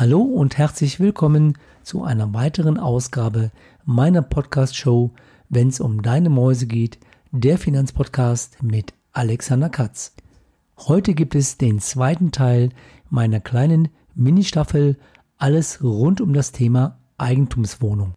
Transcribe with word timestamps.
Hallo 0.00 0.20
und 0.20 0.56
herzlich 0.58 1.00
willkommen 1.00 1.58
zu 1.82 2.04
einer 2.04 2.32
weiteren 2.32 2.78
Ausgabe 2.78 3.50
meiner 3.84 4.22
Podcast-Show, 4.22 5.10
wenn 5.48 5.70
es 5.70 5.80
um 5.80 6.02
deine 6.02 6.30
Mäuse 6.30 6.68
geht, 6.68 7.00
der 7.32 7.58
Finanzpodcast 7.58 8.62
mit 8.62 8.94
Alexander 9.10 9.68
Katz. 9.68 10.14
Heute 10.76 11.14
gibt 11.14 11.34
es 11.34 11.58
den 11.58 11.80
zweiten 11.80 12.30
Teil 12.30 12.68
meiner 13.10 13.40
kleinen 13.40 13.88
Mini-Staffel 14.14 14.98
Alles 15.36 15.82
rund 15.82 16.20
um 16.20 16.32
das 16.32 16.52
Thema 16.52 17.00
Eigentumswohnung. 17.16 18.14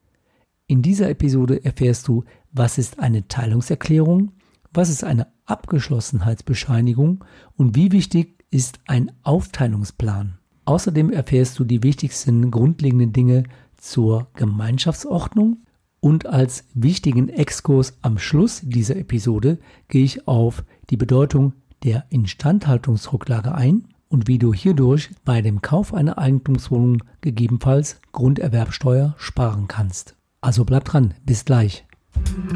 In 0.68 0.84
dieser 0.84 1.10
Episode 1.10 1.66
erfährst 1.66 2.08
du, 2.08 2.26
was 2.52 2.78
ist 2.78 3.00
eine 3.00 3.28
Teilungserklärung, 3.28 4.34
was 4.72 4.90
ist 4.90 5.04
eine 5.04 5.34
Abgeschlossenheitsbescheinigung 5.48 7.26
und 7.58 7.76
wie 7.76 7.92
wichtig 7.92 8.46
ist 8.52 8.82
ein 8.86 9.12
Aufteilungsplan. 9.24 10.38
Außerdem 10.66 11.12
erfährst 11.12 11.58
du 11.60 11.64
die 11.64 11.84
wichtigsten 11.84 12.52
grundlegenden 12.52 13.14
Dinge 13.14 13.44
zur 13.78 14.28
Gemeinschaftsordnung 14.36 15.58
und 16.00 16.26
als 16.26 16.66
wichtigen 16.74 17.30
Exkurs 17.30 17.98
am 18.02 18.18
Schluss 18.18 18.62
dieser 18.64 18.96
Episode 18.96 19.60
gehe 19.88 20.04
ich 20.04 20.28
auf 20.28 20.64
die 20.90 20.98
Bedeutung 20.98 21.54
der 21.84 22.06
Instandhaltungsrücklage 22.10 23.54
ein 23.54 23.88
und 24.10 24.28
wie 24.28 24.38
du 24.38 24.54
hierdurch 24.54 25.10
bei 25.24 25.42
dem 25.42 25.62
Kauf 25.62 25.94
einer 25.94 26.18
Eigentumswohnung 26.18 27.04
gegebenenfalls 27.22 28.00
Grunderwerbsteuer 28.12 29.16
sparen 29.18 29.68
kannst. 29.68 30.16
Also 30.42 30.66
bleib 30.66 30.86
dran, 30.86 31.14
bis 31.26 31.46
gleich. 31.46 31.86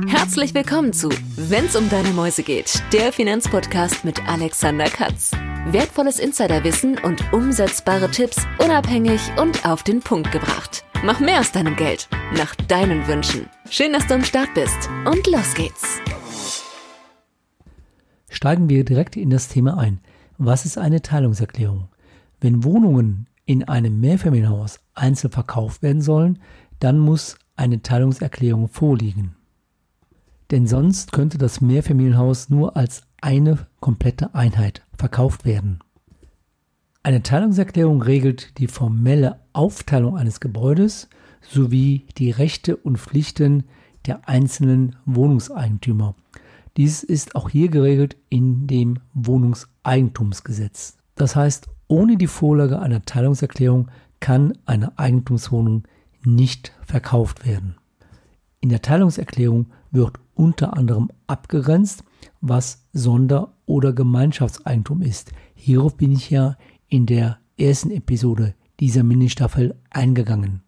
Herzlich 0.08 0.54
willkommen 0.54 0.92
zu 0.92 1.10
Wenn's 1.38 1.76
um 1.76 1.90
deine 1.90 2.10
Mäuse 2.10 2.44
geht, 2.44 2.84
der 2.92 3.14
Finanzpodcast 3.14 4.04
mit 4.04 4.28
Alexander 4.28 4.86
Katz. 4.86 5.32
Wertvolles 5.68 6.20
Insiderwissen 6.20 7.00
und 7.00 7.34
umsetzbare 7.34 8.12
Tipps 8.12 8.38
unabhängig 8.64 9.20
und 9.42 9.66
auf 9.66 9.82
den 9.82 10.00
Punkt 10.00 10.32
gebracht. 10.32 10.86
Mach 11.04 11.20
mehr 11.20 11.40
aus 11.40 11.52
deinem 11.52 11.76
Geld, 11.76 12.08
nach 12.38 12.54
deinen 12.54 13.08
Wünschen. 13.08 13.50
Schön, 13.72 13.92
dass 13.92 14.06
du 14.06 14.14
am 14.14 14.24
Start 14.24 14.54
bist 14.54 14.78
und 15.06 15.26
los 15.26 15.56
geht's. 15.56 16.00
Steigen 18.30 18.70
wir 18.70 18.86
direkt 18.86 19.16
in 19.16 19.32
das 19.32 19.48
Thema 19.48 19.80
ein. 19.80 20.02
Was 20.38 20.66
ist 20.66 20.78
eine 20.78 21.02
Teilungserklärung? 21.02 21.90
Wenn 22.40 22.64
Wohnungen 22.64 23.26
in 23.48 23.64
einem 23.64 24.00
Mehrfamilienhaus 24.00 24.80
einzeln 24.94 25.32
verkauft 25.32 25.82
werden 25.82 26.04
sollen, 26.04 26.38
dann 26.80 27.00
muss 27.00 27.40
eine 27.56 27.82
Teilungserklärung 27.82 28.68
vorliegen. 28.68 29.36
Denn 30.52 30.68
sonst 30.68 31.12
könnte 31.12 31.40
das 31.40 31.60
Mehrfamilienhaus 31.60 32.50
nur 32.50 32.78
als 32.78 33.02
eine 33.20 33.66
komplette 33.80 34.36
Einheit 34.36 34.85
verkauft 34.98 35.46
werden. 35.46 35.80
Eine 37.04 37.22
Teilungserklärung 37.22 38.02
regelt 38.02 38.58
die 38.58 38.68
formelle 38.68 39.40
Aufteilung 39.54 40.18
eines 40.18 40.40
Gebäudes 40.40 41.08
sowie 41.42 42.08
die 42.18 42.32
Rechte 42.32 42.76
und 42.78 42.98
Pflichten 42.98 43.66
der 44.08 44.28
einzelnen 44.28 44.96
Wohnungseigentümer. 45.06 46.16
Dies 46.78 47.04
ist 47.04 47.36
auch 47.36 47.50
hier 47.50 47.70
geregelt 47.70 48.18
in 48.30 48.68
dem 48.68 49.00
Wohnungseigentumsgesetz. 49.14 50.98
Das 51.16 51.36
heißt, 51.36 51.68
ohne 51.88 52.18
die 52.18 52.28
Vorlage 52.28 52.80
einer 52.80 53.04
Teilungserklärung 53.04 53.90
kann 54.20 54.58
eine 54.66 54.98
Eigentumswohnung 54.98 55.84
nicht 56.24 56.74
verkauft 56.86 57.46
werden. 57.46 57.76
In 58.60 58.70
der 58.70 58.82
Teilungserklärung 58.82 59.68
wird 59.92 60.18
unter 60.34 60.76
anderem 60.76 61.12
abgegrenzt, 61.28 62.04
was 62.42 62.86
Sonder- 62.94 63.54
oder 63.66 63.94
Gemeinschaftseigentum 63.94 65.02
ist. 65.02 65.32
Hierauf 65.56 65.98
bin 65.98 66.12
ich 66.12 66.30
ja 66.30 66.58
in 66.88 67.06
der 67.06 67.40
ersten 67.58 67.92
Episode 67.92 68.56
dieser 68.80 69.04
Ministaffel 69.04 69.76
eingegangen. 69.90 70.62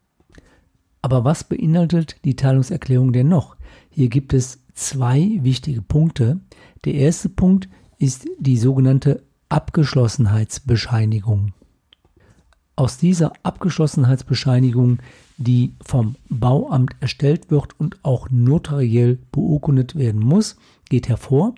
Aber 1.01 1.23
was 1.23 1.43
beinhaltet 1.43 2.17
die 2.25 2.35
Teilungserklärung 2.35 3.13
denn 3.13 3.29
noch? 3.29 3.55
Hier 3.89 4.09
gibt 4.09 4.33
es 4.33 4.59
zwei 4.73 5.39
wichtige 5.41 5.81
Punkte. 5.81 6.41
Der 6.85 6.93
erste 6.95 7.29
Punkt 7.29 7.69
ist 7.97 8.27
die 8.39 8.57
sogenannte 8.57 9.23
Abgeschlossenheitsbescheinigung. 9.49 11.53
Aus 12.75 12.97
dieser 12.97 13.33
Abgeschlossenheitsbescheinigung, 13.41 14.99
die 15.37 15.73
vom 15.81 16.15
Bauamt 16.29 16.95
erstellt 16.99 17.49
wird 17.49 17.79
und 17.79 18.03
auch 18.03 18.29
notariell 18.29 19.17
beurkundet 19.31 19.95
werden 19.95 20.21
muss, 20.21 20.57
geht 20.89 21.09
hervor, 21.09 21.55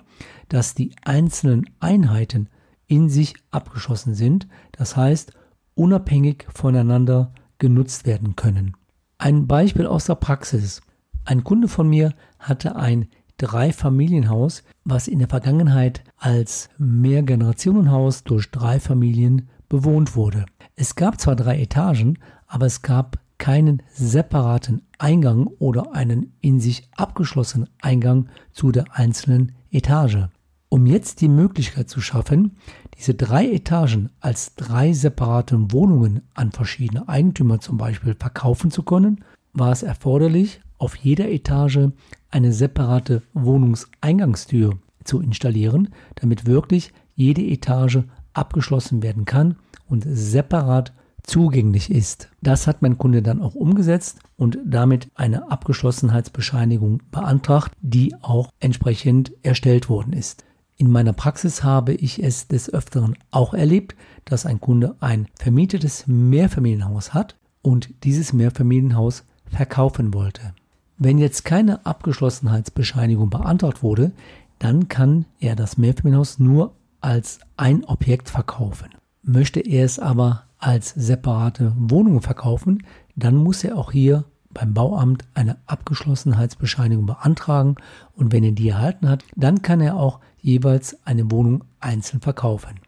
dass 0.48 0.74
die 0.74 0.92
einzelnen 1.04 1.68
Einheiten 1.80 2.48
in 2.86 3.08
sich 3.08 3.34
abgeschlossen 3.50 4.14
sind, 4.14 4.48
das 4.72 4.96
heißt 4.96 5.32
unabhängig 5.74 6.46
voneinander 6.52 7.32
genutzt 7.58 8.06
werden 8.06 8.36
können. 8.36 8.76
Ein 9.18 9.46
Beispiel 9.46 9.86
aus 9.86 10.06
der 10.06 10.16
Praxis. 10.16 10.80
Ein 11.24 11.44
Kunde 11.44 11.68
von 11.68 11.88
mir 11.88 12.14
hatte 12.38 12.76
ein 12.76 13.08
Dreifamilienhaus, 13.36 14.64
was 14.84 15.08
in 15.08 15.18
der 15.20 15.28
Vergangenheit 15.28 16.02
als 16.16 16.68
Mehrgenerationenhaus 16.78 18.24
durch 18.24 18.50
drei 18.50 18.80
Familien 18.80 19.48
bewohnt 19.68 20.16
wurde. 20.16 20.44
Es 20.74 20.96
gab 20.96 21.20
zwar 21.20 21.36
drei 21.36 21.60
Etagen, 21.60 22.18
aber 22.46 22.66
es 22.66 22.82
gab 22.82 23.19
keinen 23.40 23.82
separaten 23.92 24.82
Eingang 24.98 25.48
oder 25.58 25.94
einen 25.94 26.34
in 26.40 26.60
sich 26.60 26.88
abgeschlossenen 26.94 27.68
Eingang 27.80 28.28
zu 28.52 28.70
der 28.70 28.84
einzelnen 28.92 29.52
Etage. 29.72 30.28
Um 30.68 30.86
jetzt 30.86 31.20
die 31.20 31.28
Möglichkeit 31.28 31.88
zu 31.88 32.00
schaffen, 32.00 32.56
diese 32.96 33.14
drei 33.14 33.50
Etagen 33.50 34.10
als 34.20 34.54
drei 34.54 34.92
separate 34.92 35.72
Wohnungen 35.72 36.20
an 36.34 36.52
verschiedene 36.52 37.08
Eigentümer 37.08 37.58
zum 37.58 37.76
Beispiel 37.76 38.14
verkaufen 38.14 38.70
zu 38.70 38.84
können, 38.84 39.24
war 39.52 39.72
es 39.72 39.82
erforderlich, 39.82 40.60
auf 40.78 40.94
jeder 40.94 41.28
Etage 41.28 41.88
eine 42.30 42.52
separate 42.52 43.22
Wohnungseingangstür 43.34 44.78
zu 45.02 45.20
installieren, 45.20 45.88
damit 46.14 46.46
wirklich 46.46 46.92
jede 47.16 47.42
Etage 47.42 47.98
abgeschlossen 48.32 49.02
werden 49.02 49.24
kann 49.24 49.56
und 49.88 50.04
separat 50.06 50.92
zugänglich 51.22 51.90
ist. 51.90 52.28
Das 52.42 52.66
hat 52.66 52.82
mein 52.82 52.98
Kunde 52.98 53.22
dann 53.22 53.40
auch 53.40 53.54
umgesetzt 53.54 54.18
und 54.36 54.58
damit 54.64 55.10
eine 55.14 55.50
Abgeschlossenheitsbescheinigung 55.50 57.02
beantragt, 57.10 57.72
die 57.80 58.14
auch 58.22 58.50
entsprechend 58.60 59.32
erstellt 59.42 59.88
worden 59.88 60.12
ist. 60.12 60.44
In 60.76 60.90
meiner 60.90 61.12
Praxis 61.12 61.62
habe 61.62 61.92
ich 61.92 62.22
es 62.22 62.48
des 62.48 62.72
Öfteren 62.72 63.16
auch 63.30 63.52
erlebt, 63.52 63.94
dass 64.24 64.46
ein 64.46 64.60
Kunde 64.60 64.96
ein 65.00 65.28
vermietetes 65.34 66.06
Mehrfamilienhaus 66.06 67.12
hat 67.12 67.36
und 67.60 67.90
dieses 68.04 68.32
Mehrfamilienhaus 68.32 69.24
verkaufen 69.44 70.14
wollte. 70.14 70.54
Wenn 70.96 71.18
jetzt 71.18 71.44
keine 71.44 71.84
Abgeschlossenheitsbescheinigung 71.84 73.30
beantragt 73.30 73.82
wurde, 73.82 74.12
dann 74.58 74.88
kann 74.88 75.26
er 75.38 75.56
das 75.56 75.76
Mehrfamilienhaus 75.76 76.38
nur 76.38 76.74
als 77.00 77.40
ein 77.56 77.84
Objekt 77.84 78.28
verkaufen. 78.28 78.88
Möchte 79.22 79.60
er 79.60 79.84
es 79.84 79.98
aber 79.98 80.44
als 80.60 80.90
separate 80.90 81.72
Wohnung 81.76 82.22
verkaufen, 82.22 82.84
dann 83.16 83.36
muss 83.36 83.64
er 83.64 83.76
auch 83.76 83.92
hier 83.92 84.24
beim 84.52 84.74
Bauamt 84.74 85.24
eine 85.34 85.56
Abgeschlossenheitsbescheinigung 85.66 87.06
beantragen 87.06 87.76
und 88.14 88.32
wenn 88.32 88.44
er 88.44 88.52
die 88.52 88.68
erhalten 88.68 89.08
hat, 89.08 89.24
dann 89.36 89.62
kann 89.62 89.80
er 89.80 89.96
auch 89.96 90.20
jeweils 90.40 90.96
eine 91.06 91.30
Wohnung 91.30 91.64
einzeln 91.80 92.20
verkaufen. 92.20 92.80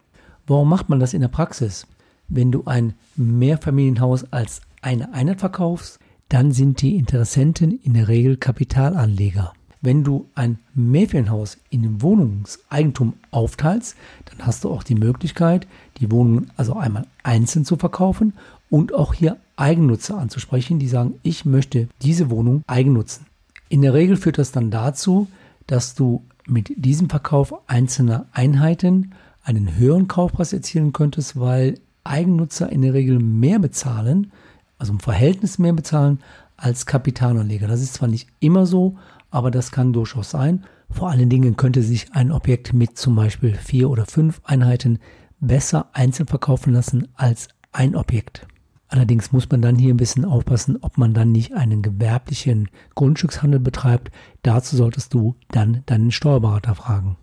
Warum 0.46 0.68
macht 0.68 0.88
man 0.88 1.00
das 1.00 1.14
in 1.14 1.20
der 1.20 1.28
Praxis? 1.28 1.86
Wenn 2.28 2.50
du 2.50 2.64
ein 2.64 2.94
Mehrfamilienhaus 3.16 4.32
als 4.32 4.60
eine 4.80 5.12
Einheit 5.14 5.40
verkaufst, 5.40 5.98
dann 6.28 6.52
sind 6.52 6.80
die 6.80 6.96
Interessenten 6.96 7.78
in 7.82 7.94
der 7.94 8.08
Regel 8.08 8.36
Kapitalanleger. 8.36 9.52
Wenn 9.84 10.04
du 10.04 10.28
ein 10.37 10.59
Mehrfamilienhaus 10.75 11.59
in 11.69 12.00
Wohnungseigentum 12.00 13.15
aufteilst, 13.32 13.97
dann 14.26 14.47
hast 14.47 14.62
du 14.62 14.70
auch 14.70 14.84
die 14.84 14.94
Möglichkeit, 14.94 15.66
die 15.98 16.10
Wohnungen 16.12 16.53
also 16.56 16.75
einmal 16.75 17.06
einzeln 17.25 17.65
zu 17.65 17.76
verkaufen 17.76 18.32
und 18.70 18.94
auch 18.94 19.12
hier 19.12 19.38
Eigennutzer 19.56 20.17
anzusprechen, 20.19 20.79
die 20.79 20.87
sagen, 20.87 21.14
ich 21.25 21.44
möchte 21.44 21.88
diese 22.00 22.31
Wohnung 22.31 22.62
eigennutzen. 22.69 23.26
In 23.69 23.82
der 23.82 23.93
Regel 23.93 24.17
führt 24.17 24.38
das 24.38 24.52
dann 24.52 24.70
dazu, 24.70 25.26
dass 25.67 25.96
du 25.96 26.23
mit 26.46 26.73
diesem 26.76 27.11
Verkauf 27.11 27.52
einzelner 27.67 28.26
Einheiten 28.32 29.14
einen 29.43 29.76
höheren 29.76 30.06
Kaufpreis 30.06 30.52
erzielen 30.52 30.93
könntest, 30.93 31.38
weil 31.38 31.81
Eigennutzer 32.05 32.70
in 32.70 32.82
der 32.82 32.94
Regel 32.94 33.19
mehr 33.19 33.58
bezahlen, 33.58 34.31
also 34.78 34.93
im 34.93 35.00
Verhältnis 35.00 35.58
mehr 35.58 35.73
bezahlen 35.73 36.20
als 36.56 36.87
Kapitalanleger. 36.87 37.67
Das 37.67 37.82
ist 37.82 37.94
zwar 37.94 38.08
nicht 38.08 38.28
immer 38.38 38.67
so, 38.67 38.96
aber 39.32 39.50
das 39.50 39.73
kann 39.73 39.93
durchaus 39.93 40.31
sein. 40.31 40.64
Vor 40.88 41.11
allen 41.11 41.29
Dingen 41.29 41.56
könnte 41.56 41.82
sich 41.82 42.12
ein 42.12 42.31
Objekt 42.31 42.73
mit 42.73 42.96
zum 42.96 43.17
Beispiel 43.17 43.55
vier 43.55 43.90
oder 43.90 44.06
fünf 44.06 44.40
Einheiten 44.44 44.99
besser 45.40 45.88
einzeln 45.94 46.29
verkaufen 46.29 46.73
lassen 46.73 47.08
als 47.14 47.49
ein 47.73 47.96
Objekt. 47.96 48.46
Allerdings 48.88 49.32
muss 49.32 49.49
man 49.49 49.62
dann 49.62 49.76
hier 49.76 49.94
ein 49.94 49.96
bisschen 49.96 50.26
aufpassen, 50.26 50.76
ob 50.82 50.99
man 50.99 51.14
dann 51.14 51.32
nicht 51.32 51.55
einen 51.55 51.81
gewerblichen 51.81 52.69
Grundstückshandel 52.94 53.58
betreibt. 53.58 54.12
Dazu 54.43 54.76
solltest 54.76 55.14
du 55.14 55.35
dann 55.49 55.82
deinen 55.87 56.11
Steuerberater 56.11 56.75
fragen. 56.75 57.17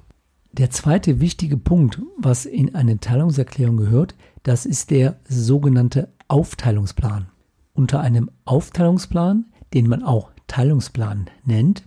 Der 0.52 0.72
zweite 0.72 1.20
wichtige 1.20 1.58
Punkt, 1.58 2.02
was 2.18 2.48
in 2.48 2.74
eine 2.74 3.00
Teilungserklärung 3.00 3.78
gehört, 3.78 4.16
das 4.42 4.66
ist 4.66 4.90
der 4.90 5.20
sogenannte 5.28 6.12
Aufteilungsplan. 6.28 7.28
Unter 7.74 8.02
einem 8.02 8.32
Aufteilungsplan, 8.46 9.46
den 9.76 9.88
man 9.88 10.02
auch 10.04 10.32
Teilungsplan 10.48 11.28
nennt, 11.46 11.84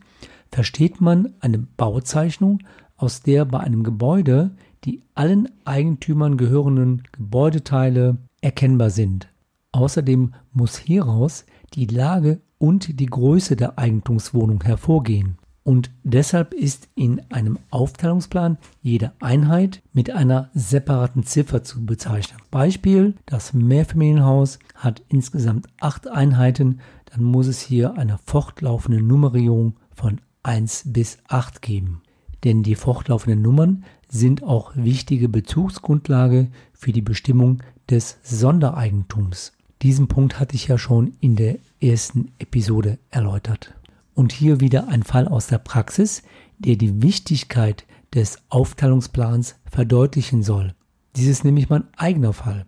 versteht 0.53 1.01
man 1.01 1.35
eine 1.41 1.59
Bauzeichnung, 1.59 2.61
aus 2.97 3.23
der 3.23 3.45
bei 3.45 3.59
einem 3.59 3.83
Gebäude 3.83 4.53
die 4.85 5.03
allen 5.15 5.49
Eigentümern 5.65 6.37
gehörenden 6.37 7.03
Gebäudeteile 7.13 8.19
erkennbar 8.41 8.91
sind. 8.91 9.29
Außerdem 9.73 10.35
muss 10.53 10.77
hieraus 10.77 11.47
die 11.75 11.87
Lage 11.87 12.41
und 12.59 13.01
die 13.01 13.07
Größe 13.07 13.57
der 13.57 13.79
Eigentumswohnung 13.79 14.63
hervorgehen. 14.63 15.39
Und 15.65 15.91
deshalb 16.03 16.55
ist 16.55 16.89
in 16.97 17.23
einem 17.31 17.59
Aufteilungsplan 17.71 18.59
jede 18.83 19.13
Einheit 19.21 19.83
mit 19.93 20.11
einer 20.11 20.51
separaten 20.55 21.23
Ziffer 21.23 21.63
zu 21.63 21.87
bezeichnen. 21.87 22.41
Beispiel, 22.51 23.15
das 23.27 23.53
Mehrfamilienhaus 23.53 24.59
hat 24.75 25.03
insgesamt 25.09 25.69
acht 25.81 26.09
Einheiten, 26.09 26.81
dann 27.07 27.23
muss 27.23 27.47
es 27.47 27.61
hier 27.61 27.97
eine 27.97 28.19
fortlaufende 28.25 29.01
Nummerierung 29.01 29.77
von 29.95 30.21
1 30.43 30.85
bis 30.87 31.19
8 31.29 31.63
geben. 31.63 32.03
Denn 32.45 32.63
die 32.63 32.75
fortlaufenden 32.75 33.43
Nummern 33.43 33.85
sind 34.09 34.43
auch 34.43 34.73
wichtige 34.75 35.29
Bezugsgrundlage 35.29 36.51
für 36.73 36.93
die 36.93 37.03
Bestimmung 37.03 37.63
des 37.89 38.19
Sondereigentums. 38.23 39.53
Diesen 39.83 40.09
Punkt 40.09 40.39
hatte 40.39 40.55
ich 40.55 40.69
ja 40.69 40.79
schon 40.79 41.15
in 41.21 41.37
der 41.37 41.59
ersten 41.81 42.33
Episode 42.39 42.99
erläutert. 43.11 43.75
Und 44.15 44.33
hier 44.33 44.61
wieder 44.61 44.89
ein 44.89 45.03
Fall 45.03 45.27
aus 45.27 45.47
der 45.47 45.59
Praxis, 45.59 46.23
der 46.59 46.77
die 46.77 47.03
Wichtigkeit 47.03 47.87
des 48.15 48.39
Aufteilungsplans 48.49 49.57
verdeutlichen 49.65 50.43
soll. 50.43 50.75
Dies 51.17 51.27
ist 51.27 51.45
nämlich 51.45 51.69
mein 51.69 51.85
eigener 51.97 52.33
Fall. 52.33 52.67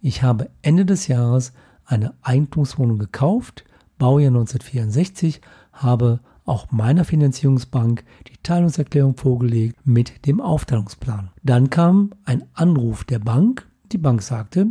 Ich 0.00 0.22
habe 0.22 0.50
Ende 0.62 0.84
des 0.84 1.08
Jahres 1.08 1.52
eine 1.84 2.14
Eigentumswohnung 2.22 2.98
gekauft, 2.98 3.64
Baujahr 3.98 4.30
1964, 4.30 5.40
habe 5.72 6.20
auch 6.44 6.70
meiner 6.70 7.04
Finanzierungsbank 7.04 8.04
die 8.28 8.36
Teilungserklärung 8.42 9.16
vorgelegt 9.16 9.76
mit 9.84 10.26
dem 10.26 10.40
Aufteilungsplan. 10.40 11.30
Dann 11.42 11.70
kam 11.70 12.10
ein 12.24 12.44
Anruf 12.54 13.04
der 13.04 13.18
Bank. 13.18 13.66
Die 13.92 13.98
Bank 13.98 14.22
sagte, 14.22 14.68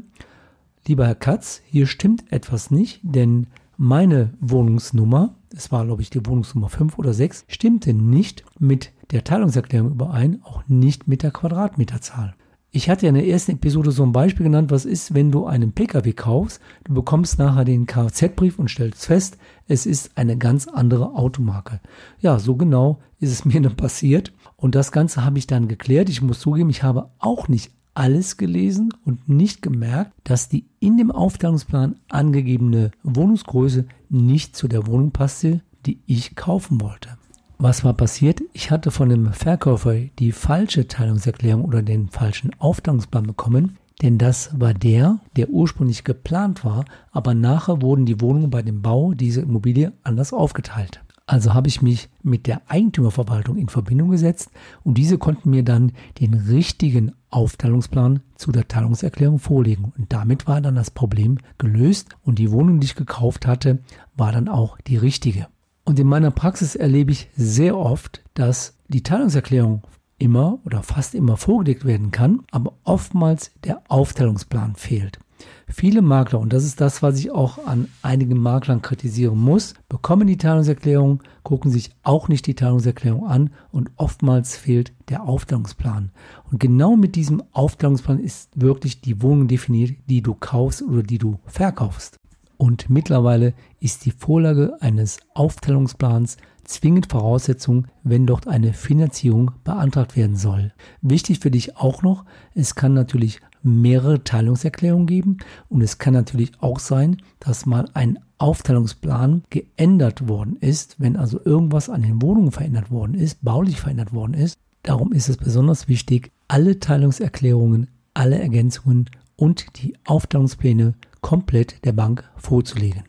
lieber 0.87 1.07
Herr 1.07 1.15
Katz, 1.15 1.61
hier 1.65 1.87
stimmt 1.87 2.31
etwas 2.31 2.71
nicht, 2.71 2.99
denn 3.03 3.47
meine 3.77 4.33
Wohnungsnummer, 4.39 5.35
es 5.55 5.71
war 5.71 5.85
glaube 5.85 6.01
ich 6.01 6.09
die 6.09 6.25
Wohnungsnummer 6.25 6.69
5 6.69 6.97
oder 6.99 7.13
6, 7.13 7.45
stimmte 7.47 7.93
nicht 7.93 8.43
mit 8.59 8.91
der 9.11 9.23
Teilungserklärung 9.23 9.91
überein, 9.91 10.41
auch 10.43 10.63
nicht 10.67 11.07
mit 11.07 11.23
der 11.23 11.31
Quadratmeterzahl. 11.31 12.35
Ich 12.75 12.89
hatte 12.89 13.05
ja 13.05 13.09
in 13.09 13.15
der 13.15 13.27
ersten 13.27 13.51
Episode 13.51 13.91
so 13.91 14.01
ein 14.01 14.13
Beispiel 14.13 14.45
genannt, 14.45 14.71
was 14.71 14.85
ist, 14.85 15.13
wenn 15.13 15.29
du 15.29 15.45
einen 15.45 15.73
Pkw 15.73 16.11
kaufst, 16.13 16.59
du 16.85 16.95
bekommst 16.95 17.37
nachher 17.37 17.65
den 17.65 17.85
Kfz-Brief 17.85 18.57
und 18.57 18.67
stellst 18.67 19.05
fest, 19.05 19.37
es 19.67 19.85
ist 19.85 20.17
eine 20.17 20.39
ganz 20.39 20.67
andere 20.67 21.13
Automarke. 21.13 21.81
Ja, 22.19 22.39
so 22.39 22.55
genau 22.55 22.99
ist 23.19 23.31
es 23.31 23.45
mir 23.45 23.61
dann 23.61 23.75
passiert 23.75 24.33
und 24.57 24.73
das 24.73 24.91
Ganze 24.91 25.23
habe 25.23 25.37
ich 25.37 25.45
dann 25.45 25.67
geklärt. 25.67 26.09
Ich 26.09 26.23
muss 26.23 26.39
zugeben, 26.39 26.71
ich 26.71 26.81
habe 26.81 27.11
auch 27.19 27.47
nicht 27.47 27.71
alles 27.93 28.37
gelesen 28.37 28.91
und 29.05 29.29
nicht 29.29 29.61
gemerkt, 29.61 30.11
dass 30.23 30.49
die 30.49 30.65
in 30.79 30.97
dem 30.97 31.11
Aufteilungsplan 31.11 31.97
angegebene 32.09 32.89
Wohnungsgröße 33.03 33.85
nicht 34.09 34.55
zu 34.55 34.67
der 34.67 34.87
Wohnung 34.87 35.11
passte, 35.11 35.61
die 35.85 36.01
ich 36.07 36.35
kaufen 36.35 36.81
wollte. 36.81 37.19
Was 37.65 37.85
war 37.85 37.93
passiert? 37.93 38.41
Ich 38.51 38.71
hatte 38.71 38.91
von 38.91 39.07
dem 39.07 39.31
Verkäufer 39.31 39.95
die 40.19 40.33
falsche 40.33 40.89
Teilungserklärung 40.89 41.63
oder 41.63 41.81
den 41.81 42.09
falschen 42.09 42.51
Aufteilungsplan 42.59 43.25
bekommen, 43.25 43.77
denn 44.01 44.17
das 44.17 44.59
war 44.59 44.73
der, 44.73 45.19
der 45.37 45.47
ursprünglich 45.49 46.03
geplant 46.03 46.65
war, 46.65 46.83
aber 47.13 47.33
nachher 47.33 47.81
wurden 47.81 48.05
die 48.05 48.19
Wohnungen 48.19 48.49
bei 48.49 48.63
dem 48.63 48.81
Bau 48.81 49.13
dieser 49.13 49.43
Immobilie 49.43 49.93
anders 50.03 50.33
aufgeteilt. 50.33 50.99
Also 51.25 51.53
habe 51.53 51.69
ich 51.69 51.81
mich 51.81 52.09
mit 52.21 52.47
der 52.47 52.63
Eigentümerverwaltung 52.67 53.55
in 53.55 53.69
Verbindung 53.69 54.09
gesetzt 54.09 54.51
und 54.83 54.97
diese 54.97 55.17
konnten 55.17 55.49
mir 55.49 55.63
dann 55.63 55.93
den 56.19 56.33
richtigen 56.33 57.13
Aufteilungsplan 57.29 58.19
zu 58.35 58.51
der 58.51 58.67
Teilungserklärung 58.67 59.39
vorlegen. 59.39 59.93
Und 59.97 60.11
damit 60.11 60.47
war 60.47 60.59
dann 60.59 60.75
das 60.75 60.91
Problem 60.91 61.37
gelöst 61.59 62.17
und 62.25 62.39
die 62.39 62.51
Wohnung, 62.51 62.81
die 62.81 62.87
ich 62.87 62.95
gekauft 62.95 63.47
hatte, 63.47 63.79
war 64.17 64.33
dann 64.33 64.49
auch 64.49 64.77
die 64.81 64.97
richtige. 64.97 65.47
Und 65.85 65.99
in 65.99 66.07
meiner 66.07 66.31
Praxis 66.31 66.75
erlebe 66.75 67.11
ich 67.11 67.29
sehr 67.35 67.77
oft, 67.77 68.23
dass 68.35 68.77
die 68.87 69.03
Teilungserklärung 69.03 69.83
immer 70.17 70.59
oder 70.65 70.83
fast 70.83 71.15
immer 71.15 71.35
vorgelegt 71.35 71.85
werden 71.85 72.11
kann, 72.11 72.43
aber 72.51 72.73
oftmals 72.83 73.51
der 73.63 73.81
Aufteilungsplan 73.89 74.75
fehlt. 74.75 75.19
Viele 75.67 76.01
Makler, 76.01 76.39
und 76.39 76.53
das 76.53 76.63
ist 76.63 76.79
das, 76.79 77.01
was 77.01 77.19
ich 77.19 77.31
auch 77.31 77.65
an 77.65 77.89
einigen 78.01 78.37
Maklern 78.37 78.81
kritisieren 78.81 79.37
muss, 79.37 79.73
bekommen 79.89 80.27
die 80.27 80.37
Teilungserklärung, 80.37 81.21
gucken 81.41 81.71
sich 81.71 81.91
auch 82.03 82.29
nicht 82.29 82.47
die 82.47 82.55
Teilungserklärung 82.55 83.27
an 83.27 83.49
und 83.71 83.91
oftmals 83.97 84.55
fehlt 84.55 84.93
der 85.09 85.23
Aufteilungsplan. 85.23 86.11
Und 86.49 86.59
genau 86.59 86.95
mit 86.95 87.15
diesem 87.15 87.43
Aufteilungsplan 87.51 88.19
ist 88.19 88.49
wirklich 88.55 89.01
die 89.01 89.21
Wohnung 89.21 89.47
definiert, 89.47 89.95
die 90.07 90.21
du 90.21 90.33
kaufst 90.33 90.81
oder 90.81 91.03
die 91.03 91.17
du 91.17 91.39
verkaufst. 91.45 92.17
Und 92.57 92.89
mittlerweile 92.89 93.53
ist 93.79 94.05
die 94.05 94.11
Vorlage 94.11 94.81
eines 94.81 95.17
Aufteilungsplans 95.33 96.37
zwingend 96.63 97.07
Voraussetzung, 97.07 97.87
wenn 98.03 98.25
dort 98.25 98.47
eine 98.47 98.73
Finanzierung 98.73 99.51
beantragt 99.63 100.15
werden 100.15 100.35
soll. 100.35 100.71
Wichtig 101.01 101.39
für 101.39 101.51
dich 101.51 101.77
auch 101.77 102.03
noch, 102.03 102.25
es 102.53 102.75
kann 102.75 102.93
natürlich 102.93 103.41
mehrere 103.63 104.23
Teilungserklärungen 104.23 105.07
geben 105.07 105.37
und 105.69 105.81
es 105.81 105.97
kann 105.97 106.13
natürlich 106.13 106.51
auch 106.59 106.79
sein, 106.79 107.17
dass 107.39 107.65
mal 107.65 107.89
ein 107.93 108.19
Aufteilungsplan 108.37 109.43
geändert 109.49 110.27
worden 110.27 110.57
ist, 110.59 110.99
wenn 110.99 111.15
also 111.15 111.39
irgendwas 111.43 111.89
an 111.89 112.01
den 112.01 112.21
Wohnungen 112.21 112.51
verändert 112.51 112.91
worden 112.91 113.15
ist, 113.15 113.43
baulich 113.43 113.79
verändert 113.79 114.13
worden 114.13 114.33
ist. 114.33 114.57
Darum 114.83 115.13
ist 115.13 115.29
es 115.29 115.37
besonders 115.37 115.87
wichtig, 115.87 116.31
alle 116.49 116.79
Teilungserklärungen, 116.79 117.87
alle 118.13 118.37
Ergänzungen 118.39 119.09
und 119.37 119.65
die 119.81 119.95
Aufteilungspläne 120.05 120.93
komplett 121.23 121.83
der 121.85 121.93
Bank 121.93 122.29
vorzulegen. 122.37 123.05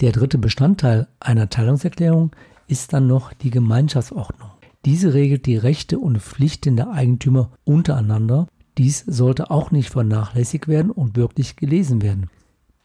Der 0.00 0.10
dritte 0.10 0.38
Bestandteil 0.38 1.06
einer 1.20 1.48
Teilungserklärung 1.48 2.32
ist 2.66 2.92
dann 2.92 3.06
noch 3.06 3.32
die 3.32 3.50
Gemeinschaftsordnung. 3.50 4.50
Diese 4.84 5.14
regelt 5.14 5.46
die 5.46 5.56
Rechte 5.56 6.00
und 6.00 6.18
Pflichten 6.18 6.76
der 6.76 6.90
Eigentümer 6.90 7.52
untereinander. 7.64 8.48
Dies 8.76 9.04
sollte 9.06 9.52
auch 9.52 9.70
nicht 9.70 9.90
vernachlässigt 9.90 10.66
werden 10.66 10.90
und 10.90 11.16
wirklich 11.16 11.54
gelesen 11.54 12.02
werden. 12.02 12.28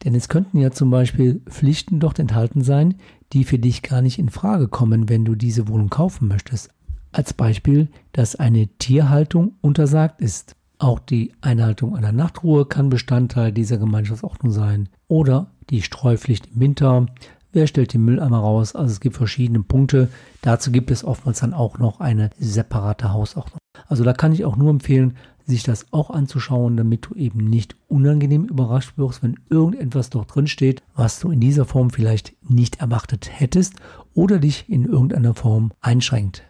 Denn 0.03 0.15
es 0.15 0.29
könnten 0.29 0.59
ja 0.59 0.71
zum 0.71 0.91
Beispiel 0.91 1.41
Pflichten 1.49 1.99
dort 1.99 2.19
enthalten 2.19 2.61
sein, 2.61 2.95
die 3.33 3.43
für 3.43 3.59
dich 3.59 3.81
gar 3.81 4.01
nicht 4.01 4.19
in 4.19 4.29
Frage 4.29 4.67
kommen, 4.67 5.09
wenn 5.09 5.25
du 5.25 5.35
diese 5.35 5.67
Wohnung 5.67 5.89
kaufen 5.89 6.27
möchtest. 6.27 6.69
Als 7.11 7.33
Beispiel, 7.33 7.89
dass 8.13 8.35
eine 8.35 8.67
Tierhaltung 8.77 9.55
untersagt 9.61 10.21
ist. 10.21 10.55
Auch 10.79 10.99
die 10.99 11.33
Einhaltung 11.41 11.95
einer 11.95 12.13
Nachtruhe 12.13 12.65
kann 12.65 12.89
Bestandteil 12.89 13.51
dieser 13.51 13.77
Gemeinschaftsordnung 13.77 14.51
sein. 14.51 14.89
Oder 15.07 15.51
die 15.69 15.81
Streupflicht 15.81 16.47
im 16.53 16.61
Winter, 16.61 17.05
Wer 17.51 17.65
stellt 17.65 17.95
den 17.95 18.05
Mülleimer 18.05 18.37
raus? 18.37 18.75
Also 18.75 18.91
es 18.91 18.99
gibt 18.99 19.15
verschiedene 19.15 19.63
Punkte. 19.63 20.09
Dazu 20.43 20.71
gibt 20.71 20.91
es 20.91 21.03
oftmals 21.03 21.39
dann 21.39 21.55
auch 21.55 21.79
noch 21.79 21.99
eine 21.99 22.29
separate 22.37 23.11
Hausordnung. 23.11 23.57
Also 23.87 24.03
da 24.03 24.13
kann 24.13 24.33
ich 24.33 24.45
auch 24.45 24.55
nur 24.55 24.69
empfehlen, 24.69 25.17
sich 25.47 25.63
das 25.63 25.87
auch 25.91 26.11
anzuschauen, 26.11 26.77
damit 26.77 27.07
du 27.07 27.15
eben 27.15 27.49
nicht 27.49 27.75
unangenehm 27.87 28.45
überrascht 28.45 28.97
wirst, 28.97 29.23
wenn 29.23 29.39
irgendetwas 29.49 30.11
dort 30.11 30.35
drin 30.35 30.45
steht, 30.45 30.83
was 30.95 31.19
du 31.19 31.31
in 31.31 31.39
dieser 31.39 31.65
Form 31.65 31.89
vielleicht 31.89 32.33
nicht 32.47 32.81
erwartet 32.81 33.31
hättest 33.33 33.73
oder 34.13 34.37
dich 34.37 34.69
in 34.69 34.85
irgendeiner 34.85 35.33
Form 35.33 35.71
einschränkt. 35.81 36.43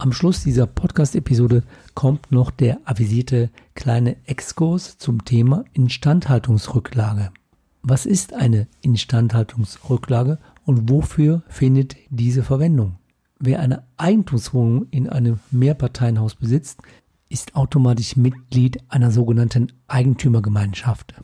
Am 0.00 0.12
Schluss 0.12 0.44
dieser 0.44 0.68
Podcast-Episode 0.68 1.64
kommt 1.94 2.30
noch 2.30 2.52
der 2.52 2.78
avisierte 2.84 3.50
kleine 3.74 4.14
Exkurs 4.26 4.96
zum 4.96 5.24
Thema 5.24 5.64
Instandhaltungsrücklage. 5.72 7.32
Was 7.82 8.06
ist 8.06 8.32
eine 8.32 8.68
Instandhaltungsrücklage 8.80 10.38
und 10.64 10.88
wofür 10.88 11.42
findet 11.48 11.96
diese 12.10 12.44
Verwendung? 12.44 12.94
Wer 13.40 13.58
eine 13.58 13.82
Eigentumswohnung 13.96 14.86
in 14.92 15.08
einem 15.08 15.40
Mehrparteienhaus 15.50 16.36
besitzt, 16.36 16.80
ist 17.28 17.56
automatisch 17.56 18.14
Mitglied 18.14 18.78
einer 18.88 19.10
sogenannten 19.10 19.72
Eigentümergemeinschaft. 19.88 21.14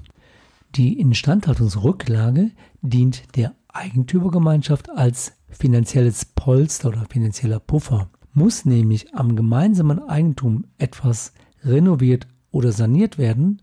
Die 0.75 0.99
Instandhaltungsrücklage 0.99 2.51
dient 2.83 3.37
der 3.37 3.55
Eigentümergemeinschaft 3.69 4.91
als 4.91 5.33
finanzielles 5.49 6.25
Polster 6.25 6.89
oder 6.89 7.07
finanzieller 7.09 7.61
Puffer. 7.61 8.11
Muss 8.35 8.65
nämlich 8.65 9.15
am 9.15 9.37
gemeinsamen 9.37 10.01
Eigentum 10.01 10.65
etwas 10.77 11.33
renoviert 11.63 12.27
oder 12.51 12.73
saniert 12.73 13.17
werden, 13.17 13.63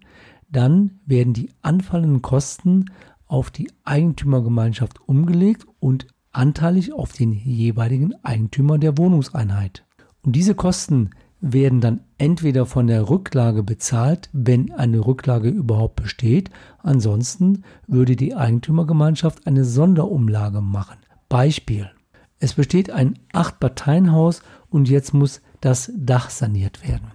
dann 0.50 1.00
werden 1.06 1.34
die 1.34 1.52
anfallenden 1.62 2.22
Kosten 2.22 2.86
auf 3.28 3.52
die 3.52 3.70
Eigentümergemeinschaft 3.84 5.08
umgelegt 5.08 5.66
und 5.80 6.08
anteilig 6.32 6.94
auf 6.94 7.12
den 7.14 7.34
jeweiligen 7.34 8.14
Eigentümer 8.24 8.78
der 8.78 8.98
Wohnungseinheit. 8.98 9.86
Und 10.24 10.36
diese 10.36 10.56
Kosten 10.56 11.12
werden 11.42 11.82
dann 11.82 12.02
entweder 12.18 12.66
von 12.66 12.88
der 12.88 13.10
Rücklage 13.10 13.64
bezahlt, 13.64 14.30
wenn 14.32 14.72
eine 14.72 15.06
Rücklage 15.06 15.50
überhaupt 15.50 15.96
besteht. 15.96 16.52
Ansonsten 16.80 17.64
würde 17.88 18.16
die 18.16 18.36
Eigentümergemeinschaft 18.36 19.48
eine 19.48 19.66
Sonderumlage 19.66 20.62
machen. 20.62 20.98
Beispiel. 21.28 21.90
Es 22.40 22.54
besteht 22.54 22.90
ein 22.90 23.20
Acht-Parteien-Haus 23.34 24.42
und 24.72 24.90
jetzt 24.90 25.14
muss 25.14 25.42
das 25.60 25.92
Dach 25.96 26.32
saniert 26.32 26.88
werden. 26.88 27.12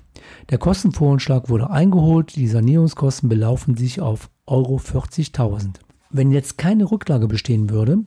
Der 0.51 0.59
Kostenvoranschlag 0.59 1.49
wurde 1.49 1.71
eingeholt, 1.71 2.37
die 2.37 2.47
Sanierungskosten 2.47 3.29
belaufen 3.29 3.77
sich 3.77 4.01
auf 4.01 4.31
Euro 4.47 4.77
40.000. 4.77 5.81
Wenn 6.11 6.31
jetzt 6.31 6.59
keine 6.59 6.91
Rücklage 6.91 7.27
bestehen 7.27 7.71
würde, 7.71 8.05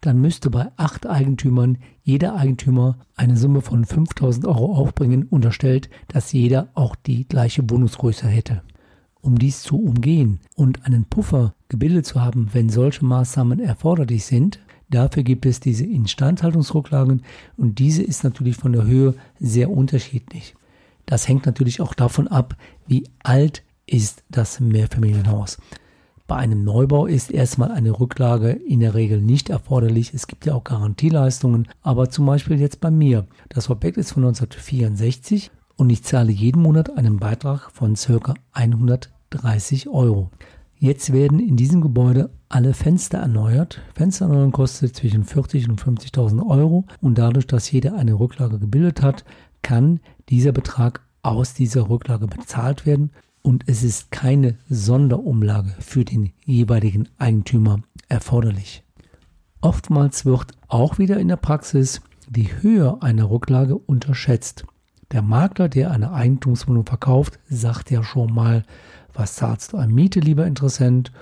dann 0.00 0.20
müsste 0.20 0.50
bei 0.50 0.70
acht 0.76 1.06
Eigentümern 1.06 1.78
jeder 2.02 2.36
Eigentümer 2.36 2.98
eine 3.16 3.36
Summe 3.36 3.62
von 3.62 3.84
5000 3.84 4.46
Euro 4.46 4.74
aufbringen, 4.74 5.24
unterstellt, 5.24 5.88
dass 6.08 6.32
jeder 6.32 6.68
auch 6.74 6.94
die 6.94 7.26
gleiche 7.26 7.68
Wohnungsgröße 7.68 8.26
hätte. 8.26 8.62
Um 9.20 9.38
dies 9.38 9.62
zu 9.62 9.80
umgehen 9.80 10.40
und 10.56 10.84
einen 10.84 11.06
Puffer 11.06 11.54
gebildet 11.68 12.04
zu 12.04 12.20
haben, 12.20 12.50
wenn 12.52 12.68
solche 12.68 13.04
Maßnahmen 13.04 13.60
erforderlich 13.60 14.26
sind, 14.26 14.58
dafür 14.94 15.22
gibt 15.22 15.46
es 15.46 15.60
diese 15.60 15.84
Instandhaltungsrücklagen 15.84 17.22
und 17.56 17.78
diese 17.78 18.02
ist 18.02 18.24
natürlich 18.24 18.56
von 18.56 18.72
der 18.72 18.84
Höhe 18.84 19.14
sehr 19.38 19.70
unterschiedlich. 19.70 20.54
Das 21.06 21.28
hängt 21.28 21.46
natürlich 21.46 21.80
auch 21.80 21.94
davon 21.94 22.28
ab, 22.28 22.56
wie 22.86 23.04
alt 23.22 23.62
ist 23.86 24.24
das 24.30 24.60
Mehrfamilienhaus. 24.60 25.58
Bei 26.26 26.36
einem 26.36 26.64
Neubau 26.64 27.04
ist 27.04 27.30
erstmal 27.30 27.70
eine 27.70 28.00
Rücklage 28.00 28.48
in 28.50 28.80
der 28.80 28.94
Regel 28.94 29.20
nicht 29.20 29.50
erforderlich. 29.50 30.14
Es 30.14 30.26
gibt 30.26 30.46
ja 30.46 30.54
auch 30.54 30.64
Garantieleistungen. 30.64 31.68
Aber 31.82 32.08
zum 32.08 32.24
Beispiel 32.24 32.58
jetzt 32.58 32.80
bei 32.80 32.90
mir. 32.90 33.26
Das 33.50 33.68
Objekt 33.68 33.98
ist 33.98 34.12
von 34.12 34.24
1964 34.24 35.50
und 35.76 35.90
ich 35.90 36.02
zahle 36.02 36.32
jeden 36.32 36.62
Monat 36.62 36.96
einen 36.96 37.18
Beitrag 37.18 37.70
von 37.72 37.94
ca. 37.94 38.34
130 38.52 39.88
Euro. 39.90 40.30
Jetzt 40.78 41.12
werden 41.12 41.38
in 41.38 41.56
diesem 41.56 41.80
Gebäude 41.80 42.30
alle 42.48 42.74
Fenster 42.74 43.18
erneuert. 43.18 43.80
Fenster 43.94 44.26
erneuern 44.26 44.52
kostet 44.52 44.96
zwischen 44.96 45.24
40 45.24 45.68
und 45.68 45.80
50.000 45.80 46.46
Euro 46.46 46.84
und 47.00 47.18
dadurch, 47.18 47.46
dass 47.46 47.70
jeder 47.70 47.94
eine 47.96 48.14
Rücklage 48.14 48.58
gebildet 48.58 49.02
hat, 49.02 49.24
kann 49.62 50.00
dieser 50.28 50.52
Betrag 50.52 51.00
aus 51.22 51.54
dieser 51.54 51.88
Rücklage 51.88 52.26
bezahlt 52.26 52.86
werden 52.86 53.10
und 53.42 53.64
es 53.66 53.82
ist 53.82 54.10
keine 54.10 54.56
Sonderumlage 54.68 55.74
für 55.78 56.04
den 56.04 56.32
jeweiligen 56.44 57.08
Eigentümer 57.18 57.80
erforderlich. 58.08 58.82
Oftmals 59.60 60.26
wird 60.26 60.52
auch 60.68 60.98
wieder 60.98 61.18
in 61.18 61.28
der 61.28 61.36
Praxis 61.36 62.02
die 62.28 62.48
Höhe 62.60 63.02
einer 63.02 63.30
Rücklage 63.30 63.76
unterschätzt. 63.76 64.66
Der 65.12 65.22
Makler, 65.22 65.68
der 65.68 65.90
eine 65.90 66.12
Eigentumswohnung 66.12 66.86
verkauft, 66.86 67.38
sagt 67.48 67.90
ja 67.90 68.02
schon 68.02 68.32
mal, 68.32 68.62
was 69.12 69.36
zahlst 69.36 69.72
du 69.72 69.76
an 69.76 69.92
Miete, 69.92 70.20
lieber 70.20 70.46
Interessent? 70.46 71.12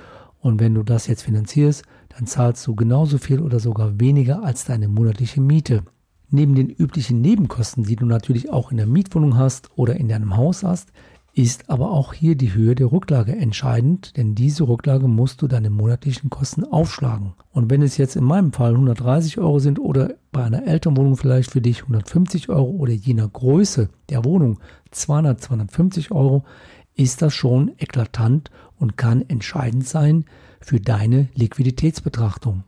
Und 0.41 0.61
wenn 0.61 0.75
du 0.75 0.83
das 0.83 1.07
jetzt 1.07 1.23
finanzierst, 1.23 1.85
dann 2.09 2.27
zahlst 2.27 2.67
du 2.67 2.75
genauso 2.75 3.19
viel 3.19 3.41
oder 3.41 3.61
sogar 3.61 4.01
weniger 4.01 4.43
als 4.43 4.65
deine 4.65 4.89
monatliche 4.89 5.41
Miete. 5.41 5.83
Neben 6.31 6.55
den 6.55 6.71
üblichen 6.71 7.21
Nebenkosten, 7.21 7.85
die 7.85 7.97
du 7.97 8.07
natürlich 8.07 8.51
auch 8.51 8.71
in 8.71 8.79
der 8.79 8.87
Mietwohnung 8.87 9.37
hast 9.37 9.71
oder 9.77 9.97
in 9.97 10.09
deinem 10.09 10.37
Haus 10.37 10.63
hast, 10.63 10.93
ist 11.35 11.71
aber 11.71 11.91
auch 11.91 12.13
hier 12.13 12.37
die 12.37 12.53
Höhe 12.53 12.75
der 12.75 12.93
Rücklage 12.93 13.35
entscheidend, 13.35 14.17
denn 14.17 14.35
diese 14.35 14.69
Rücklage 14.69 15.09
musst 15.09 15.41
du 15.41 15.49
deine 15.49 15.71
monatlichen 15.71 16.29
Kosten 16.29 16.65
aufschlagen. 16.65 17.33
Und 17.53 17.71
wenn 17.71 17.81
es 17.81 17.97
jetzt 17.97 18.17
in 18.17 18.25
meinem 18.25 18.53
Fall 18.53 18.73
130 18.73 19.39
Euro 19.39 19.59
sind 19.59 19.79
oder 19.79 20.15
bei 20.31 20.45
einer 20.45 20.67
Elternwohnung 20.67 21.17
vielleicht 21.17 21.51
für 21.51 21.63
dich 21.63 21.83
150 21.83 22.51
Euro 22.51 22.71
oder 22.71 22.93
je 22.93 23.15
nach 23.15 23.33
Größe 23.33 23.89
der 24.11 24.25
Wohnung 24.25 24.59
200, 24.91 25.41
250 25.41 26.11
Euro, 26.11 26.45
ist 26.95 27.23
das 27.23 27.33
schon 27.33 27.73
eklatant 27.79 28.51
und 28.79 28.99
kann 28.99 29.23
entscheidend 29.23 29.87
sein 29.87 30.27
für 30.61 30.81
deine 30.81 31.29
Liquiditätsbetrachtung. 31.35 32.65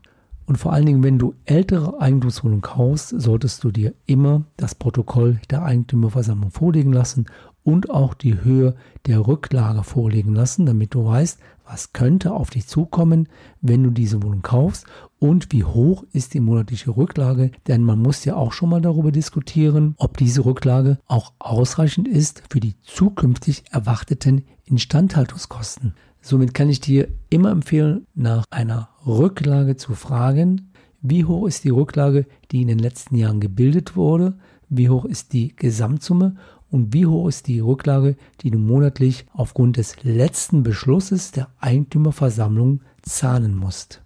Und 0.47 0.57
vor 0.57 0.73
allen 0.73 0.87
Dingen, 0.87 1.03
wenn 1.03 1.19
du 1.19 1.35
ältere 1.47 2.01
Eigentumswohnungen 2.01 2.61
kaufst, 2.61 3.09
solltest 3.09 3.65
du 3.65 3.71
dir 3.71 3.95
immer 4.07 4.45
das 4.57 4.75
Protokoll 4.75 5.41
der 5.51 5.63
Eigentümerversammlung 5.63 6.51
vorlegen 6.51 6.93
lassen 6.93 7.27
und 7.65 7.91
auch 7.91 8.15
die 8.15 8.43
Höhe 8.43 8.77
der 9.07 9.27
Rücklage 9.27 9.83
vorlegen 9.83 10.35
lassen, 10.35 10.67
damit 10.67 10.95
du 10.95 11.05
weißt, 11.07 11.41
was 11.67 11.93
könnte 11.93 12.33
auf 12.33 12.51
dich 12.51 12.67
zukommen, 12.67 13.29
wenn 13.63 13.83
du 13.83 13.91
diese 13.91 14.23
Wohnung 14.23 14.43
kaufst 14.43 14.87
und 15.19 15.51
wie 15.51 15.65
hoch 15.65 16.05
ist 16.13 16.35
die 16.35 16.41
monatliche 16.41 16.95
Rücklage, 16.97 17.51
denn 17.67 17.83
man 17.83 18.01
muss 18.01 18.25
ja 18.27 18.37
auch 18.37 18.53
schon 18.53 18.69
mal 18.69 18.83
darüber 18.83 19.11
diskutieren, 19.11 19.95
ob 19.97 20.19
diese 20.19 20.45
Rücklage 20.45 20.99
auch 21.07 21.33
ausreichend 21.39 22.07
ist 22.07 22.43
für 22.51 22.61
die 22.61 22.75
zukünftig 22.83 23.65
erwarteten 23.71 24.45
Instandhaltungskosten. 24.67 25.95
Somit 26.21 26.55
kann 26.55 26.69
ich 26.69 26.81
dir 26.81 27.09
immer 27.31 27.51
empfehlen, 27.51 28.07
nach 28.15 28.45
einer 28.51 28.91
Rücklage 29.07 29.77
zu 29.77 29.95
fragen, 29.95 30.73
wie 31.01 31.25
hoch 31.25 31.47
ist 31.47 31.65
die 31.65 31.71
Rücklage, 31.71 32.27
die 32.51 32.63
in 32.63 32.69
den 32.69 32.79
letzten 32.79 33.17
Jahren 33.17 33.41
gebildet 33.41 33.97
wurde, 33.97 34.39
wie 34.71 34.89
hoch 34.89 35.05
ist 35.05 35.33
die 35.33 35.55
Gesamtsumme 35.55 36.37
und 36.75 36.93
wie 36.93 37.07
hoch 37.07 37.29
ist 37.29 37.47
die 37.47 37.61
Rücklage, 37.61 38.17
die 38.41 38.51
du 38.51 38.59
monatlich 38.59 39.27
aufgrund 39.33 39.77
des 39.77 40.03
letzten 40.03 40.65
Beschlusses 40.65 41.31
der 41.31 41.47
Eigentümerversammlung 41.61 42.81
zahlen 43.01 43.55
musst. 43.55 44.03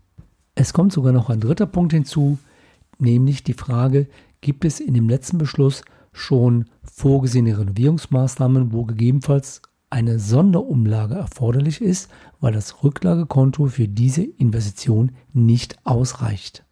Es 0.54 0.75
kommt 0.75 0.92
sogar 0.92 1.14
noch 1.14 1.30
ein 1.30 1.40
dritter 1.40 1.64
Punkt 1.64 1.94
hinzu, 1.94 2.37
nämlich 2.98 3.42
die 3.42 3.54
Frage, 3.54 4.06
gibt 4.42 4.66
es 4.66 4.80
in 4.80 4.92
dem 4.92 5.08
letzten 5.08 5.38
Beschluss 5.38 5.80
schon 6.12 6.66
vorgesehene 6.82 7.58
Renovierungsmaßnahmen, 7.58 8.70
wo 8.70 8.84
gegebenenfalls 8.84 9.62
eine 9.88 10.18
Sonderumlage 10.18 11.14
erforderlich 11.14 11.80
ist, 11.80 12.10
weil 12.38 12.52
das 12.52 12.84
Rücklagekonto 12.84 13.68
für 13.68 13.88
diese 13.88 14.25
Investition 14.25 15.12
nicht 15.32 15.78
ausreicht. 15.84 16.66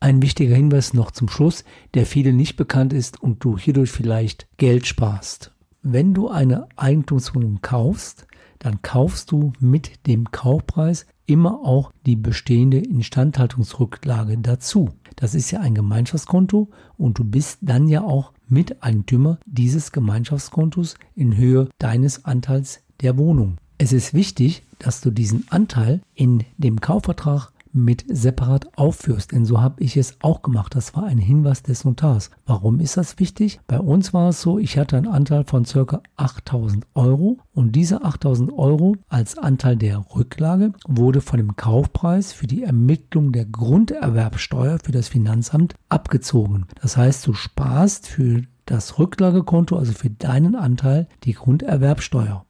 Ein 0.00 0.22
wichtiger 0.22 0.54
Hinweis 0.54 0.94
noch 0.94 1.10
zum 1.10 1.28
Schluss, 1.28 1.64
der 1.94 2.06
vielen 2.06 2.36
nicht 2.36 2.56
bekannt 2.56 2.92
ist 2.92 3.22
und 3.22 3.42
du 3.42 3.58
hierdurch 3.58 3.90
vielleicht 3.90 4.46
Geld 4.58 4.86
sparst. 4.86 5.52
Wenn 5.82 6.14
du 6.14 6.28
eine 6.28 6.68
Eigentumswohnung 6.76 7.60
kaufst, 7.62 8.26
dann 8.58 8.82
kaufst 8.82 9.30
du 9.30 9.52
mit 9.60 10.06
dem 10.06 10.30
Kaufpreis 10.30 11.06
immer 11.26 11.60
auch 11.64 11.92
die 12.04 12.16
bestehende 12.16 12.78
Instandhaltungsrücklage 12.78 14.38
dazu. 14.38 14.90
Das 15.16 15.34
ist 15.34 15.50
ja 15.50 15.60
ein 15.60 15.74
Gemeinschaftskonto 15.74 16.70
und 16.96 17.18
du 17.18 17.24
bist 17.24 17.58
dann 17.62 17.88
ja 17.88 18.02
auch 18.02 18.32
Miteigentümer 18.48 19.38
dieses 19.46 19.92
Gemeinschaftskontos 19.92 20.96
in 21.14 21.36
Höhe 21.36 21.68
deines 21.78 22.24
Anteils 22.24 22.80
der 23.00 23.16
Wohnung. 23.16 23.58
Es 23.78 23.92
ist 23.92 24.14
wichtig, 24.14 24.62
dass 24.78 25.00
du 25.00 25.10
diesen 25.10 25.46
Anteil 25.50 26.00
in 26.14 26.44
dem 26.56 26.80
Kaufvertrag 26.80 27.50
mit 27.76 28.04
separat 28.08 28.76
aufführst. 28.76 29.32
Denn 29.32 29.44
so 29.44 29.60
habe 29.60 29.82
ich 29.82 29.96
es 29.96 30.16
auch 30.20 30.42
gemacht. 30.42 30.74
Das 30.74 30.96
war 30.96 31.04
ein 31.04 31.18
Hinweis 31.18 31.62
des 31.62 31.84
Notars. 31.84 32.30
Warum 32.46 32.80
ist 32.80 32.96
das 32.96 33.18
wichtig? 33.18 33.60
Bei 33.66 33.78
uns 33.78 34.12
war 34.12 34.30
es 34.30 34.40
so, 34.40 34.58
ich 34.58 34.78
hatte 34.78 34.96
einen 34.96 35.08
Anteil 35.08 35.44
von 35.44 35.64
ca. 35.64 36.00
8000 36.16 36.86
Euro 36.94 37.38
und 37.52 37.72
diese 37.72 38.02
8000 38.02 38.52
Euro 38.52 38.96
als 39.08 39.38
Anteil 39.38 39.76
der 39.76 40.04
Rücklage 40.14 40.72
wurde 40.86 41.20
von 41.20 41.36
dem 41.36 41.56
Kaufpreis 41.56 42.32
für 42.32 42.46
die 42.46 42.62
Ermittlung 42.62 43.32
der 43.32 43.44
Grunderwerbsteuer 43.44 44.78
für 44.82 44.92
das 44.92 45.08
Finanzamt 45.08 45.74
abgezogen. 45.88 46.66
Das 46.80 46.96
heißt, 46.96 47.26
du 47.26 47.34
sparst 47.34 48.08
für 48.08 48.42
das 48.66 48.98
Rücklagekonto, 48.98 49.76
also 49.76 49.92
für 49.92 50.10
deinen 50.10 50.56
Anteil, 50.56 51.08
die 51.24 51.32
Grunderwerbsteuer. 51.32 52.44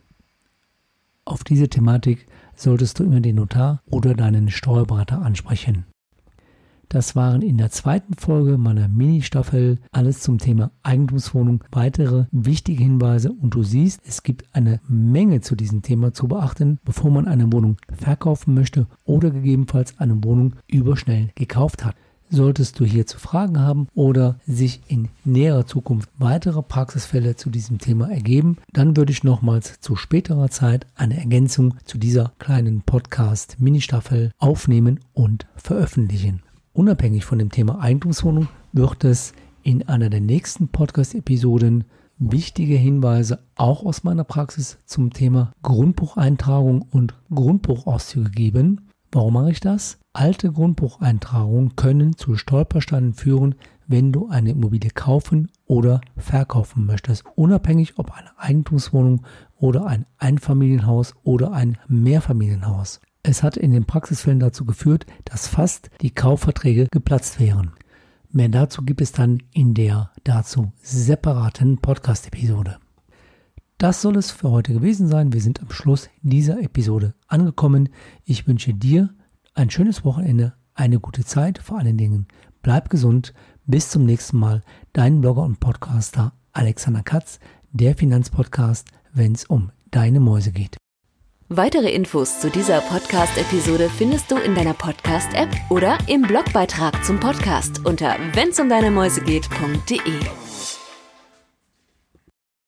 Auf 1.25 1.45
diese 1.45 1.69
Thematik 1.69 2.27
solltest 2.57 2.99
du 2.99 3.05
immer 3.05 3.21
den 3.21 3.37
Notar 3.37 3.83
oder 3.87 4.15
deinen 4.15 4.51
Steuerberater 4.51 5.23
ansprechen. 5.23 5.85
Das 6.89 7.17
waren 7.17 7.43
in 7.43 7.59
der 7.59 7.71
zweiten 7.71 8.15
Folge 8.15 8.59
meiner 8.59 8.87
Mini-Staffel 8.87 9.79
alles 9.91 10.21
zum 10.21 10.39
Thema 10.39 10.71
Eigentumswohnung. 10.85 11.65
Weitere 11.73 12.27
wichtige 12.31 12.85
Hinweise 12.85 13.33
und 13.33 13.55
du 13.55 13.65
siehst, 13.65 14.03
es 14.05 14.23
gibt 14.23 14.45
eine 14.55 14.81
Menge 14.87 15.41
zu 15.41 15.57
diesem 15.57 15.83
Thema 15.83 16.13
zu 16.13 16.29
beachten, 16.29 16.79
bevor 16.85 17.11
man 17.11 17.27
eine 17.27 17.53
Wohnung 17.53 17.77
verkaufen 17.93 18.55
möchte 18.55 18.87
oder 19.05 19.31
gegebenenfalls 19.31 19.99
eine 19.99 20.23
Wohnung 20.23 20.55
überschnell 20.69 21.31
gekauft 21.35 21.85
hat. 21.85 21.97
Solltest 22.29 22.81
du 22.81 22.85
hierzu 22.85 23.19
Fragen 23.19 23.61
haben 23.61 23.87
oder 23.95 24.41
sich 24.47 24.81
in 24.89 25.09
näherer 25.25 25.67
Zukunft 25.67 26.09
weitere 26.19 26.63
Praxisfälle 26.63 27.37
zu 27.37 27.51
diesem 27.51 27.79
Thema 27.79 28.11
ergeben, 28.11 28.57
dann 28.73 28.97
würde 28.97 29.13
ich 29.13 29.23
nochmals 29.23 29.81
zu 29.81 29.95
späterer 29.95 30.51
Zeit 30.51 30.87
eine 30.97 31.19
Ergänzung 31.19 31.75
zu 31.85 31.99
dieser 31.99 32.33
kleinen 32.39 32.83
Podcast-Mini-Staffel 32.83 34.33
aufnehmen 34.39 35.01
und 35.13 35.47
veröffentlichen. 35.55 36.43
Unabhängig 36.73 37.25
von 37.25 37.39
dem 37.39 37.51
Thema 37.51 37.81
Eigentumswohnung 37.81 38.49
wird 38.73 39.05
es 39.05 39.33
in 39.63 39.89
einer 39.89 40.11
der 40.11 40.21
nächsten 40.21 40.69
Podcast-Episoden 40.69 41.85
wichtige 42.19 42.77
Hinweise 42.77 43.41
auch 43.57 43.85
aus 43.85 44.05
meiner 44.05 44.25
Praxis 44.25 44.79
zum 44.85 45.13
Thema 45.13 45.53
Grundbucheintragung 45.63 46.83
und 46.83 47.15
Grundbuchauszüge 47.33 48.31
geben. 48.31 48.89
Warum 49.13 49.35
mache 49.35 49.53
ich 49.53 49.61
das? 49.61 49.99
Alte 50.19 50.51
Grundbucheintragungen 50.51 51.77
können 51.77 52.17
zu 52.17 52.37
Stolpersteinen 52.37 53.13
führen, 53.13 53.55
wenn 53.87 54.13
du 54.13 54.31
eine 54.31 54.53
Immobilie 54.53 54.89
kaufen 54.89 55.51
oder 55.67 56.01
verkaufen 56.17 56.87
möchtest, 56.87 57.25
unabhängig 57.35 57.99
ob 57.99 58.13
eine 58.13 58.31
Eigentumswohnung 58.39 59.27
oder 59.59 59.85
ein 59.85 60.07
Einfamilienhaus 60.17 61.17
oder 61.23 61.53
ein 61.53 61.77
Mehrfamilienhaus. 61.87 63.03
Es 63.23 63.43
hat 63.43 63.59
in 63.59 63.73
den 63.73 63.85
Praxisfällen 63.85 64.41
dazu 64.41 64.65
geführt, 64.65 65.05
dass 65.27 65.49
fast 65.49 65.91
die 66.01 66.15
Kaufverträge 66.15 66.89
geplatzt 66.91 67.39
wären. 67.39 67.73
Mehr 68.31 68.49
dazu 68.49 68.85
gibt 68.85 69.03
es 69.03 69.13
dann 69.13 69.43
in 69.53 69.75
der 69.75 70.13
dazu 70.25 70.73
separaten 70.81 71.77
Podcast-Episode. 71.77 72.79
Das 73.77 74.01
soll 74.01 74.17
es 74.17 74.31
für 74.31 74.51
heute 74.51 74.73
gewesen 74.73 75.09
sein. 75.09 75.35
Wir 75.35 75.43
sind 75.43 75.61
am 75.61 75.71
Schluss 75.71 76.09
dieser 76.23 76.59
Episode 76.63 77.13
angekommen. 77.29 77.91
Ich 78.25 78.49
wünsche 78.49 78.73
dir 78.73 79.11
ein 79.57 79.71
schönes 79.71 80.05
Wochenende, 80.05 80.55
eine 80.75 81.01
gute 81.01 81.25
Zeit, 81.25 81.59
vor 81.59 81.79
allen 81.79 81.97
Dingen 81.97 82.27
bleib 82.63 82.91
gesund. 82.91 83.33
Bis 83.69 83.91
zum 83.91 84.05
nächsten 84.05 84.39
Mal. 84.39 84.63
Dein 84.93 85.21
Blogger 85.21 85.43
und 85.43 85.59
Podcaster 85.59 86.33
Alexander 86.53 87.03
Katz, 87.03 87.41
der 87.73 87.97
Finanzpodcast, 87.97 88.87
wenn 89.13 89.33
es 89.33 89.45
um 89.45 89.73
deine 89.91 90.21
Mäuse 90.21 90.53
geht. 90.53 90.77
Weitere 91.49 91.91
Infos 91.91 92.41
zu 92.41 92.51
dieser 92.51 92.81
Podcast-Episode 92.81 93.89
findest 93.89 94.31
du 94.31 94.37
in 94.37 94.55
deiner 94.55 94.75
Podcast-App 94.75 95.49
oder 95.71 95.99
im 96.09 96.23
Blogbeitrag 96.23 97.05
zum 97.05 97.21
Podcast 97.21 97.85
unter 97.85 98.17
wennsumdeinemäusegeht.de. 98.35 100.46